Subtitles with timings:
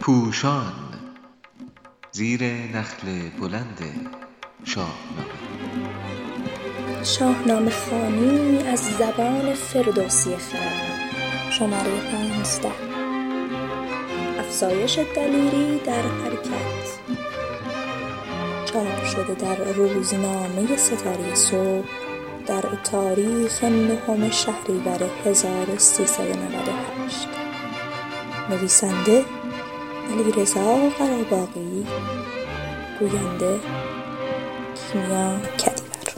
[0.00, 0.72] پوشان
[2.12, 3.78] زیر نخل بلند
[4.64, 5.42] شاهنامه.
[7.04, 11.10] شاهنامه خوانی از زبان فردوسی خردمند
[11.50, 12.72] شماره پانزده.
[14.38, 16.98] افزایش دلیری در حرکت.
[18.64, 22.01] چاپ شده در روزنامه ستاره صبح.
[22.46, 27.28] در تاریخ نهم شهریور 1398
[28.50, 29.24] نویسنده
[30.10, 31.86] علیرضا قراباغی
[33.00, 33.60] گوینده
[34.74, 36.14] کیمیا کدیور.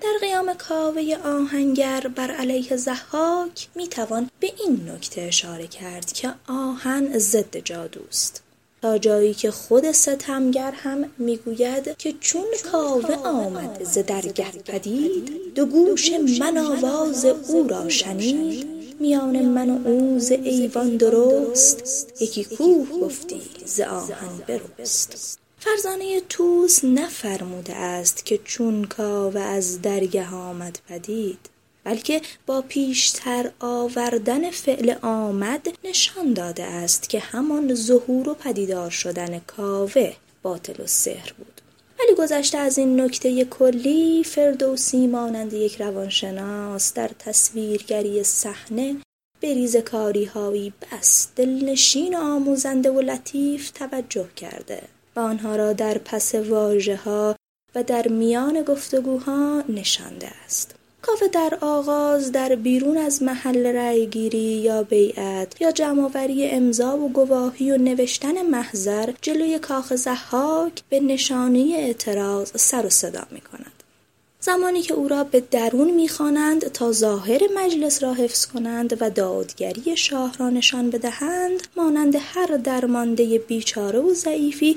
[0.00, 6.34] در قیام کاوه آهنگر بر علیه ضحاک می توان به این نکته اشاره کرد که
[6.48, 8.44] آهن ضد جادوست
[8.84, 15.66] تا جایی که خود ستمگر هم می‌گوید که چون کاوه آمد ز درگه پدید دو
[15.66, 18.66] گوش من آواز او را شنید.
[19.00, 25.38] میان من و او ز ایوان درست یکی کوه گفتی ز آهن برست.
[25.58, 31.53] فرزانه طوس نفرموده است که چون کاوه از درگه آمد پدید
[31.84, 39.38] بلکه با پیشتر آوردن فعل آمد نشان داده است که همان ظهور و پدیدار شدن
[39.38, 40.12] کاوه
[40.42, 41.60] باطل و سحر بود.
[42.00, 48.96] ولی گذشته از این نکته کلی فردوسی مانند یک روانشناس در تصویرگری صحنه
[49.40, 54.82] به ریزکاریهایی بس دلنشین و آموزنده و لطیف توجه کرده.
[55.16, 57.36] و آنها را در پس واژهها
[57.74, 60.74] و در میان گفتگوها نشانده است.
[61.06, 67.70] کاوه در آغاز در بیرون از محل رأیگیری یا بیعت یا جمعآوری امضا و گواهی
[67.70, 73.82] و نوشتن محضر جلوی کاخ ضحاک به نشانه اعتراض سر و صدا می کند.
[74.40, 79.96] زمانی که او را به درون می‌خوانند تا ظاهر مجلس را حفظ کنند و دادگری
[79.96, 84.76] شاه را نشان بدهند مانند هر درمانده بیچاره و ضعیفی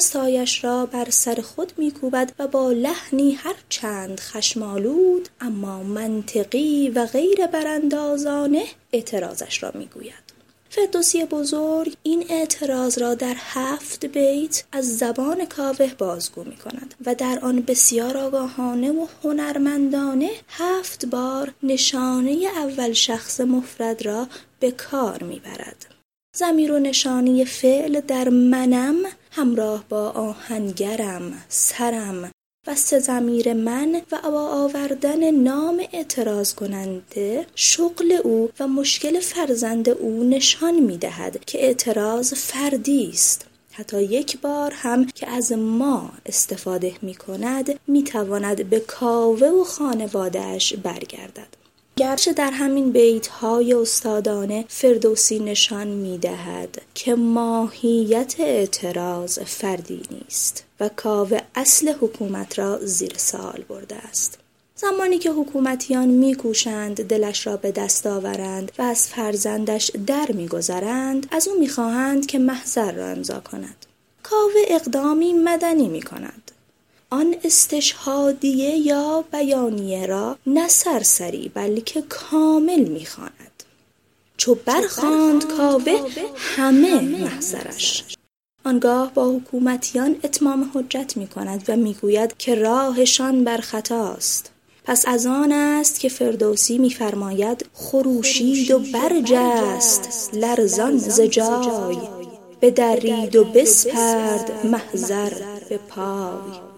[0.00, 7.06] دستهایش را بر سر خود میکوبد و با لحنی هر چند خشمالود اما منطقی و
[7.06, 10.32] غیر براندازانه اعتراضش را می‌گوید
[10.70, 17.14] فردوسی بزرگ این اعتراض را در هفت بیت از زبان کاوه بازگو می کند و
[17.14, 24.26] در آن بسیار آگاهانه و هنرمندانه هفت بار نشانه اول شخص مفرد را
[24.60, 25.89] به کار می برد.
[26.40, 28.96] زمیر و نشانی فعل در منم
[29.30, 32.30] همراه با آهنگرم سرم.
[32.66, 39.88] و سه زمیر من و با آوردن نام اعتراض کننده شغل او و مشکل فرزند
[39.88, 43.46] او نشان می دهد که اعتراض فردی است.
[43.72, 49.64] حتی یک بار هم که از ما استفاده می کند می تواند به کاوه و
[49.64, 51.59] خانوادهش برگردد.
[52.00, 60.64] گرچه در همین بیت های استادانه فردوسی نشان می دهد که ماهیت اعتراض فردی نیست
[60.80, 64.38] و کاوه اصل حکومت را زیر سال برده است.
[64.74, 71.48] زمانی که حکومتیان میکوشند دلش را به دست آورند و از فرزندش در میگذرند از
[71.48, 73.86] او می‌خواهند که محضر را امضا کند
[74.22, 76.39] کاوه اقدامی مدنی می کند
[77.10, 83.62] آن استشهادیه یا بیانیه را نه سرسری بلکه کامل می‌خواند.
[84.36, 86.00] چو برخواند کاوه
[86.36, 88.04] همه محضرش.
[88.64, 94.50] آنگاه با حکومتیان اتمام حجت می کند و می‌گوید که راهشان بر خطاست
[94.84, 101.96] پس از آن است که فردوسی میفرماید خروشید و برجست لرزان ز جای.
[102.62, 105.32] بدرید و بسپرد محضر
[105.68, 106.69] به پای.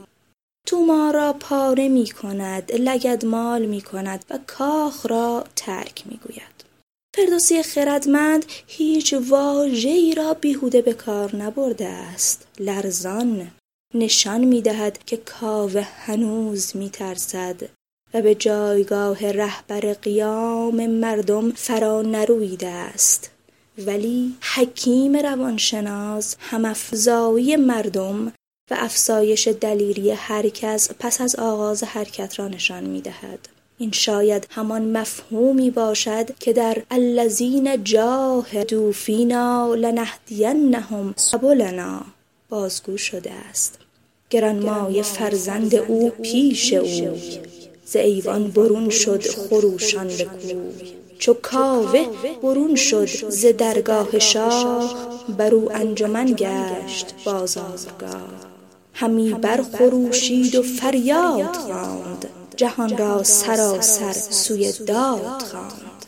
[0.67, 6.62] توما را پاره می کند لگدمال می کند و کاخ را ترک می گوید
[7.17, 12.47] فردوسی خردمند هیچ واژه‌ای را بیهوده به کار نبرده است.
[12.59, 13.50] لرزان
[13.95, 17.62] نشان می دهد که کاوه هنوز می ترسد
[18.15, 23.31] و به جایگاه رهبر قیام مردم فرا نرویده است.
[23.79, 28.32] ولی حکیم روانشناس همافزایی مردم
[28.70, 33.49] و افزایش دلیری هر کس پس از آغاز حرکت را نشان می دهد.
[33.79, 42.00] این شاید همان مفهومی باشد که در الذین جاهدوا فینا لنهدینهم سبلنا
[42.49, 43.79] بازگو شده است.
[44.31, 47.19] گرانمایه فرزند او پیش او
[47.85, 50.55] ز ایوان برون شد خروشان به کوی.
[51.19, 52.06] چو کاوه
[52.43, 54.94] برون شد ز درگاه شاه
[55.38, 57.14] بر او انجمن گشت.
[57.25, 58.51] بازارگاه.
[59.02, 62.26] همی برخروشید و فریاد خواند
[62.56, 66.06] جهان را سراسر سوی داد خواند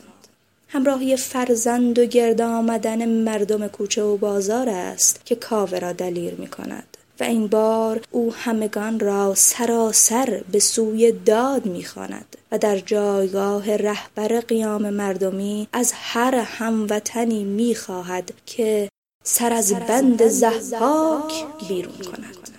[0.68, 6.46] همراهی فرزند و گرد آمدن مردم کوچه و بازار است که کاوه را دلیر می
[6.46, 6.96] کند.
[7.20, 14.40] و این بار او همگان را سراسر به سوی داد می‌خواند و در جایگاه رهبر
[14.40, 18.88] قیام مردمی از هر هموطنی می‌خواهد که
[19.24, 22.53] سر از بند ضحاک بیرون کند.